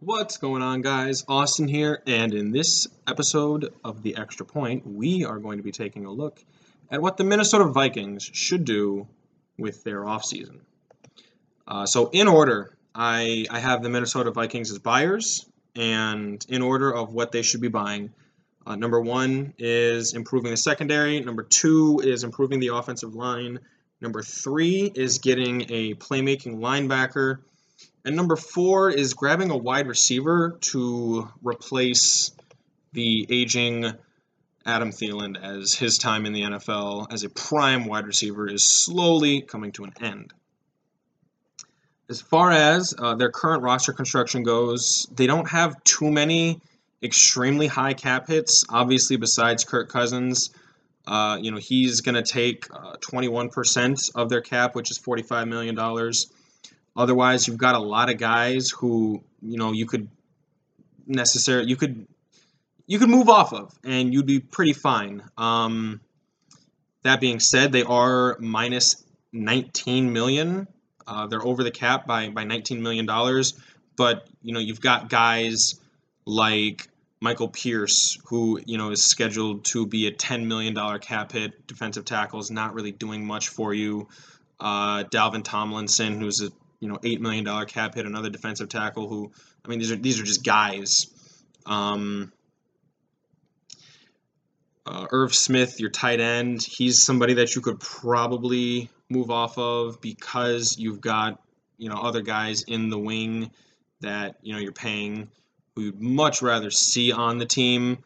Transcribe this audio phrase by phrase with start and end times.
[0.00, 1.24] What's going on, guys?
[1.26, 5.72] Austin here, and in this episode of The Extra Point, we are going to be
[5.72, 6.38] taking a look
[6.90, 9.08] at what the Minnesota Vikings should do
[9.56, 10.60] with their offseason.
[11.66, 16.94] Uh, so, in order, I, I have the Minnesota Vikings as buyers, and in order
[16.94, 18.12] of what they should be buying,
[18.66, 23.60] uh, number one is improving the secondary, number two is improving the offensive line,
[24.02, 27.38] number three is getting a playmaking linebacker.
[28.04, 32.30] And number four is grabbing a wide receiver to replace
[32.92, 33.92] the aging
[34.64, 39.40] Adam Thielen as his time in the NFL as a prime wide receiver is slowly
[39.40, 40.32] coming to an end.
[42.08, 46.60] As far as uh, their current roster construction goes, they don't have too many
[47.02, 48.64] extremely high cap hits.
[48.68, 50.50] Obviously, besides Kirk Cousins,
[51.06, 55.48] uh, you know he's going to take uh, 21% of their cap, which is 45
[55.48, 56.32] million dollars.
[56.96, 60.08] Otherwise, you've got a lot of guys who you know you could
[61.06, 62.06] necessarily you could
[62.86, 65.22] you could move off of, and you'd be pretty fine.
[65.36, 66.00] Um,
[67.02, 70.68] that being said, they are minus 19 million.
[71.06, 73.54] Uh, they're over the cap by by 19 million dollars,
[73.96, 75.80] but you know you've got guys
[76.24, 76.88] like
[77.20, 81.66] Michael Pierce, who you know is scheduled to be a 10 million dollar cap hit.
[81.66, 84.08] Defensive tackle is not really doing much for you.
[84.58, 86.50] Uh, Dalvin Tomlinson, who's a
[86.86, 89.32] you know eight million dollar cap hit, another defensive tackle who
[89.64, 91.08] I mean these are these are just guys.
[91.66, 92.32] Um,
[94.86, 100.00] uh, Irv Smith, your tight end, he's somebody that you could probably move off of
[100.00, 101.42] because you've got
[101.76, 103.50] you know other guys in the wing
[104.00, 105.28] that you know you're paying
[105.74, 107.98] who you'd much rather see on the team.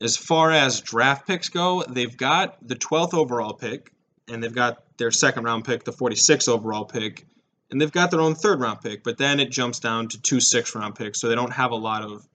[0.00, 3.92] As far as draft picks go, they've got the 12th overall pick,
[4.28, 7.26] and they've got their second round pick, the 46th overall pick,
[7.70, 10.40] and they've got their own third round pick, but then it jumps down to two
[10.40, 12.26] sixth round picks, so they don't have a lot of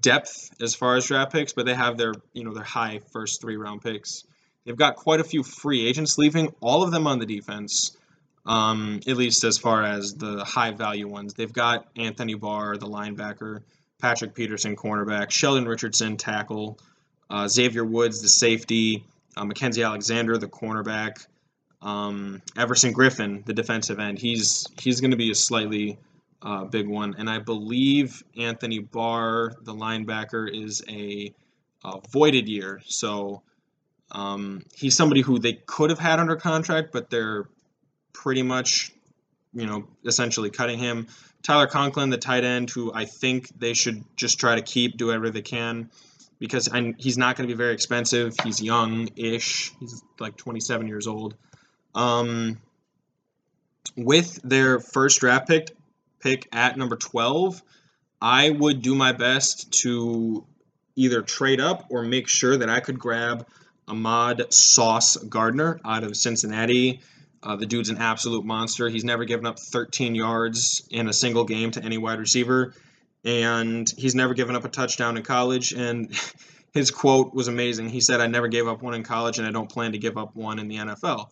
[0.00, 3.40] depth as far as draft picks, but they have their you know their high first
[3.40, 4.24] three round picks.
[4.64, 7.96] They've got quite a few free agents leaving, all of them on the defense,
[8.46, 11.34] um, at least as far as the high value ones.
[11.34, 13.62] They've got Anthony Barr, the linebacker,
[14.00, 16.78] Patrick Peterson, cornerback, Sheldon Richardson, tackle,
[17.30, 19.04] uh, Xavier Woods, the safety,
[19.36, 21.26] uh, Mackensie Alexander, the cornerback,
[21.82, 25.98] um, Everson Griffen, the defensive end, he's he's going to be a slightly
[26.42, 31.34] uh, big one, and I believe Anthony Barr, the linebacker, is a,
[31.84, 32.80] a voided year.
[32.86, 33.42] So
[34.12, 37.48] um, he's somebody who they could have had under contract, but they're
[38.12, 38.92] pretty much,
[39.52, 41.06] you know, essentially cutting him.
[41.42, 45.06] Tyler Conklin, the tight end, who I think they should just try to keep, do
[45.06, 45.90] whatever they can,
[46.38, 46.68] because
[46.98, 48.34] he's not going to be very expensive.
[48.44, 49.72] He's young-ish.
[49.80, 51.34] He's like 27 years old.
[51.94, 52.58] Um,
[53.96, 55.70] with their first draft pick,
[56.20, 57.62] pick at number 12,
[58.20, 60.44] I would do my best to
[60.96, 63.46] either trade up or make sure that I could grab
[63.88, 67.00] Ahmad Sauce Gardner out of Cincinnati.
[67.42, 68.88] Uh, the dude's an absolute monster.
[68.88, 72.74] He's never given up 13 yards in a single game to any wide receiver,
[73.24, 75.72] and he's never given up a touchdown in college.
[75.72, 76.14] And
[76.74, 77.88] his quote was amazing.
[77.88, 80.18] He said, I never gave up one in college, and I don't plan to give
[80.18, 81.30] up one in the NFL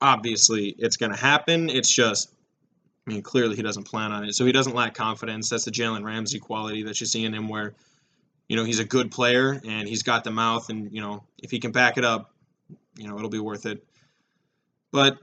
[0.00, 1.70] obviously it's going to happen.
[1.70, 2.32] It's just,
[3.06, 4.34] I mean, clearly he doesn't plan on it.
[4.34, 5.48] So he doesn't lack confidence.
[5.48, 7.74] That's the Jalen Ramsey quality that you see in him where,
[8.48, 10.68] you know, he's a good player and he's got the mouth.
[10.70, 12.32] And, you know, if he can back it up,
[12.96, 13.84] you know, it'll be worth it.
[14.92, 15.18] But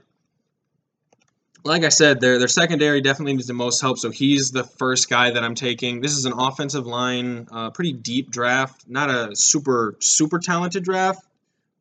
[1.64, 3.98] like I said, their their secondary definitely needs the most help.
[3.98, 6.00] So he's the first guy that I'm taking.
[6.00, 11.24] This is an offensive line, uh, pretty deep draft, not a super super talented draft,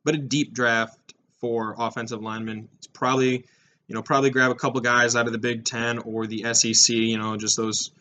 [0.04, 0.98] but a deep draft
[1.44, 2.70] for offensive linemen.
[2.78, 3.44] It's probably,
[3.88, 6.96] you know, probably grab a couple guys out of the Big Ten or the SEC.
[6.96, 7.92] You know, just those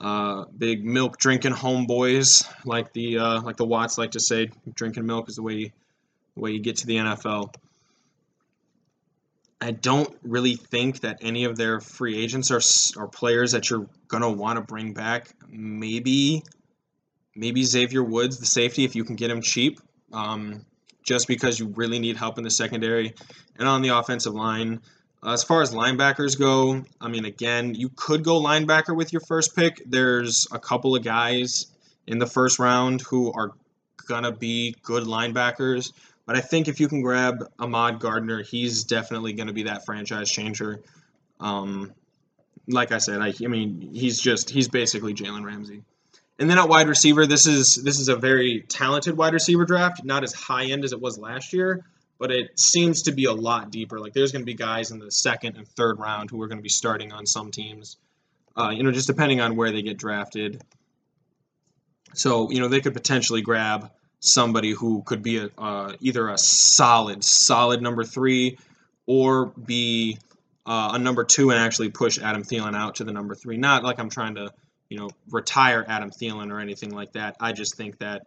[0.00, 4.48] uh, big milk drinking homeboys, like the uh, like the Watts like to say.
[4.72, 5.70] Drinking milk is the way you,
[6.36, 7.54] the way you get to the NFL.
[9.60, 12.62] I don't really think that any of their free agents are
[12.98, 15.28] are players that you're gonna want to bring back.
[15.50, 16.44] Maybe,
[17.36, 19.80] maybe Xavier Woods, the safety, if you can get him cheap.
[20.14, 20.64] Um,
[21.10, 23.12] just because you really need help in the secondary
[23.58, 24.80] and on the offensive line.
[25.24, 29.18] Uh, as far as linebackers go, I mean, again, you could go linebacker with your
[29.18, 29.82] first pick.
[29.84, 31.66] There's a couple of guys
[32.06, 33.50] in the first round who are
[34.06, 35.92] going to be good linebackers.
[36.26, 39.84] But I think if you can grab Ahmad Gardner, he's definitely going to be that
[39.84, 40.80] franchise changer.
[41.40, 41.92] Um,
[42.68, 45.82] like I said, I, I mean, he's just, he's basically Jalen Ramsey.
[46.40, 50.02] And then at wide receiver, this is this is a very talented wide receiver draft,
[50.04, 51.84] not as high end as it was last year,
[52.18, 54.00] but it seems to be a lot deeper.
[54.00, 56.58] Like there's going to be guys in the second and third round who are going
[56.58, 57.98] to be starting on some teams.
[58.56, 60.62] uh, you know, just depending on where they get drafted.
[62.14, 63.90] So, you know, they could potentially grab
[64.20, 68.58] somebody who could be a, uh, either a solid, solid number three
[69.06, 70.18] or be
[70.66, 73.56] uh, a number two and actually push Adam Thielen out to the number three.
[73.56, 74.52] Not like I'm trying to,
[74.90, 77.36] you know, retire Adam Thielen or anything like that.
[77.40, 78.26] I just think that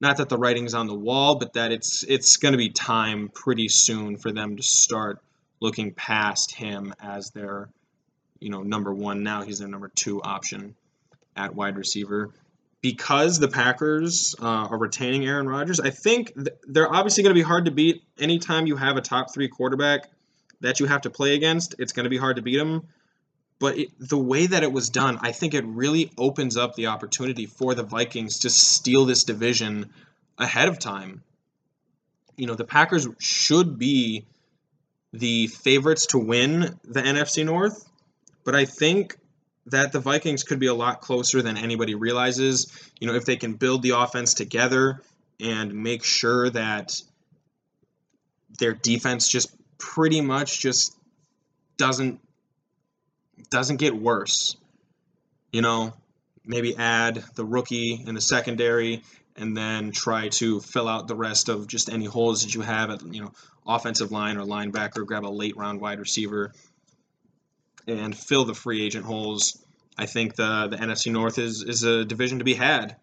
[0.00, 3.30] not that the writing's on the wall, but that it's it's going to be time
[3.32, 5.20] pretty soon for them to start
[5.60, 7.68] looking past him as their,
[8.40, 9.22] you know, number one.
[9.22, 10.74] Now he's their number two option
[11.36, 12.30] at wide receiver.
[12.80, 17.38] Because the Packers uh, are retaining Aaron Rodgers, I think th- they're obviously going to
[17.38, 18.02] be hard to beat.
[18.18, 20.10] Anytime you have a top three quarterback
[20.62, 22.88] that you have to play against, it's going to be hard to beat them.
[23.62, 26.88] But it, the way that it was done, I think it really opens up the
[26.88, 29.92] opportunity for the Vikings to steal this division
[30.36, 31.22] ahead of time.
[32.36, 34.26] You know, the Packers should be
[35.12, 37.88] the favorites to win the NFC North,
[38.42, 39.16] but I think
[39.66, 42.66] that the Vikings could be a lot closer than anybody realizes.
[42.98, 45.00] You know, if they can build the offense together
[45.38, 47.00] and make sure that
[48.58, 50.96] their defense just pretty much just
[51.76, 52.18] doesn't
[53.50, 54.56] doesn't get worse.
[55.52, 55.92] You know,
[56.44, 59.02] maybe add the rookie in the secondary
[59.36, 62.90] and then try to fill out the rest of just any holes that you have
[62.90, 63.32] at you know
[63.66, 65.06] offensive line or linebacker.
[65.06, 66.52] Grab a late round wide receiver
[67.86, 69.58] and fill the free agent holes.
[69.96, 72.96] I think the the NFC North is is a division to be had.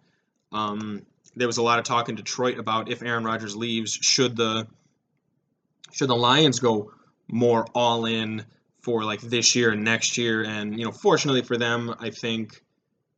[0.51, 1.05] Um,
[1.35, 4.67] there was a lot of talk in Detroit about if Aaron Rodgers leaves, should the
[5.91, 6.91] should the Lions go
[7.27, 8.45] more all in
[8.81, 10.43] for like this year and next year?
[10.43, 12.61] And you know, fortunately for them, I think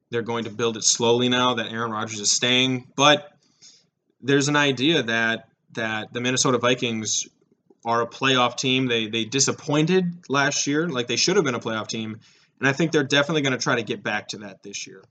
[0.10, 2.88] they're going to build it slowly now that Aaron Rodgers is staying.
[2.96, 3.32] But
[4.22, 7.28] there's an idea that that the Minnesota Vikings
[7.86, 8.88] are a playoff team.
[8.88, 12.20] They they disappointed last year, like they should have been a playoff team,
[12.60, 15.04] and I think they're definitely going to try to get back to that this year.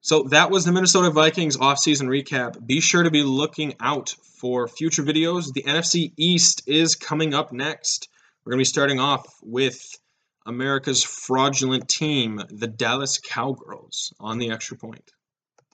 [0.00, 2.64] So that was the Minnesota Vikings offseason recap.
[2.64, 5.52] Be sure to be looking out for future videos.
[5.52, 8.08] The NFC East is coming up next.
[8.46, 9.98] We're going to be starting off with
[10.46, 15.10] America's fraudulent team, the Dallas Cowgirls, on the extra point.